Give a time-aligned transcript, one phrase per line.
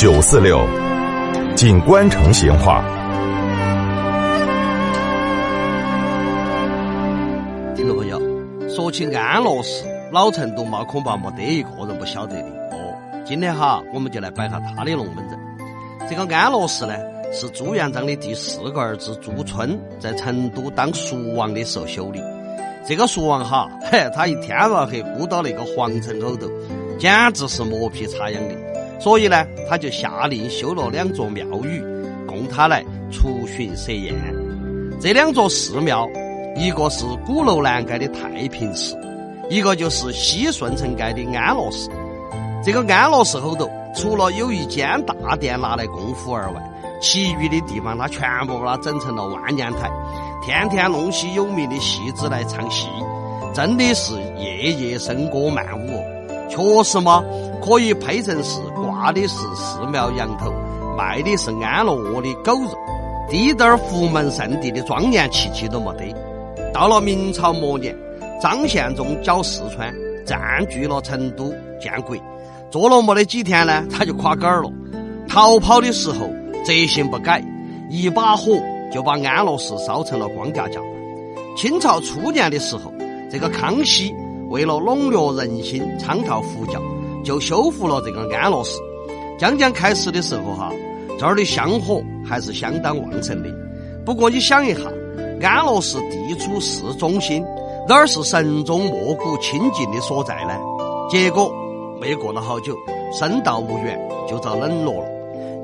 [0.00, 0.66] 九四六，
[1.54, 2.82] 锦官城闲话。
[7.76, 8.18] 听众朋友，
[8.66, 12.96] 说起安乐寺，老成都嘛恐怕没得一个人不晓得的哦。
[13.26, 15.38] 今天哈，我们就来摆下他的龙门阵。
[16.08, 16.94] 这个安乐寺呢，
[17.30, 22.18] 是朱元璋的第四个儿子朱春在成都当蜀王的时候修的。
[22.86, 26.48] 这个蜀王哈，嘿， 他一天到黑孤到那个皇城后头，
[26.98, 28.54] 简直是磨皮擦痒的。
[29.00, 31.82] 所以呢，他就下令修了两座庙宇，
[32.26, 34.14] 供他来出巡设宴。
[35.00, 36.08] 这两座寺庙。
[36.56, 38.98] 一个是鼓楼南街的太平寺，
[39.48, 41.88] 一个就是西顺城街的安乐寺。
[42.62, 46.60] 这个安乐寺后头，除了有一间大殿拿来供佛而外，
[47.00, 49.88] 其余的地方他全部把它整成了万年台，
[50.44, 52.88] 天天弄些有名的戏子来唱戏，
[53.54, 56.02] 真的是夜夜笙歌曼舞。
[56.50, 57.24] 确实嘛，
[57.64, 58.60] 可以配成是
[59.00, 60.52] 挂的是寺庙羊头，
[60.94, 62.78] 卖的是安乐窝的狗肉，
[63.30, 66.14] 滴点儿福门圣地的庄严气息都没得。
[66.70, 67.96] 到了明朝末年，
[68.42, 69.90] 张献忠剿四川，
[70.26, 72.14] 占据了成都建国，
[72.70, 74.70] 做了没得几天呢，他就垮杆了。
[75.26, 76.28] 逃跑的时候，
[76.62, 77.42] 贼性不改，
[77.88, 78.52] 一把火
[78.92, 80.78] 就把安乐寺烧成了光架架。
[81.56, 82.92] 清朝初年的时候，
[83.30, 84.14] 这个康熙
[84.50, 86.78] 为了笼络人心，倡导佛教，
[87.24, 88.78] 就修复了这个安乐寺。
[89.40, 90.70] 将将开始的时候哈，
[91.18, 93.48] 这儿的香火还是相当旺盛的。
[94.04, 94.80] 不过你想一下。
[95.42, 97.42] 安乐寺地处市中心，
[97.88, 100.54] 哪儿是神宗莫古清净的所在呢？
[101.08, 101.50] 结果
[101.98, 102.76] 没过了好久，
[103.10, 105.08] 深道无缘，就遭冷落了。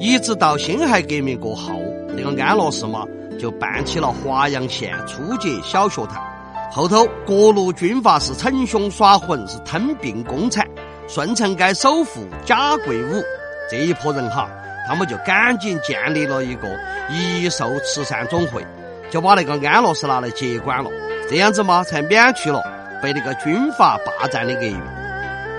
[0.00, 1.74] 一直到辛亥革命过后，
[2.16, 3.04] 这个安乐寺嘛，
[3.38, 6.24] 就办起了华阳县初级小学堂。
[6.72, 10.66] 后头各路军阀是逞凶耍混，是吞并公产。
[11.06, 13.22] 顺城街首富贾贵武
[13.70, 14.48] 这一拨人哈，
[14.86, 16.68] 他们就赶紧建立了一个
[17.10, 18.64] 益寿慈善总会。
[19.08, 20.90] 就把那个安乐寺拿来接管了，
[21.30, 22.60] 这样子嘛，才免去了
[23.00, 24.80] 被那个军阀霸占的厄运。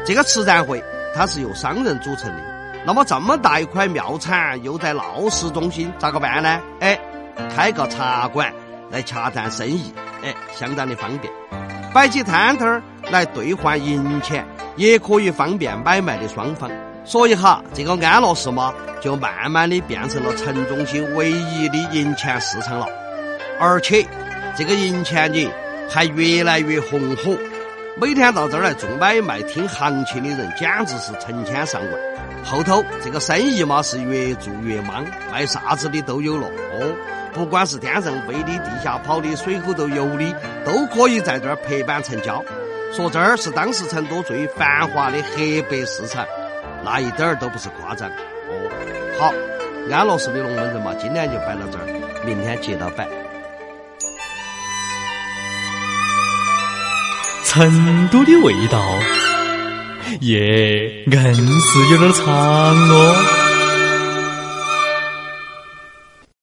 [0.06, 0.84] 这个慈善会
[1.16, 2.44] 它是由商人组成的，
[2.86, 6.60] 那么这么大一块庙产又在闹市中心，咋个办呢？
[6.82, 7.00] 哎，
[7.56, 8.54] 开个茶馆
[8.92, 9.94] 来洽谈生意，
[10.24, 11.34] 哎，相当的方便。
[11.94, 14.46] 摆起摊摊儿来兑换银钱，
[14.78, 16.72] 也可以方便买卖的双方。
[17.04, 22.86] 所以哈，这个安乐寺嘛，就慢慢的变成了城中心唯一的银钱市场了。
[23.60, 24.06] 而且
[24.56, 25.50] 这个银钱呢
[25.90, 27.38] 还越来越红火，
[27.96, 31.92] 每天到这儿来做买卖、听行情的人简直是成千上万。
[32.44, 36.96] 后头这个生意嘛是越做越忙，卖啥子的都有了哦。
[37.34, 42.44] 不管是天上飞的、地下跑的、水后头游的，都可以在这儿拍板成交。
[42.96, 46.26] 说这儿是当时成都最繁华的黑白市场，
[46.84, 48.70] 那一点儿都不是夸张哦。
[49.20, 49.34] 好，
[49.92, 51.86] 安乐市的龙门阵嘛，今天就摆到这儿，
[52.26, 53.08] 明天接着摆。
[57.44, 58.80] 成都的味道，
[60.22, 63.47] 耶，硬是有点长哦。